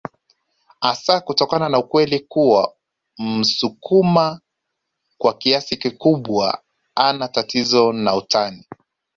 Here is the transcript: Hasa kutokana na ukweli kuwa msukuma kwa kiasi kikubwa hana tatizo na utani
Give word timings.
Hasa 0.79 1.19
kutokana 1.21 1.69
na 1.69 1.79
ukweli 1.79 2.19
kuwa 2.19 2.73
msukuma 3.19 4.41
kwa 5.17 5.33
kiasi 5.33 5.77
kikubwa 5.77 6.63
hana 6.95 7.27
tatizo 7.27 7.93
na 7.93 8.15
utani 8.15 8.65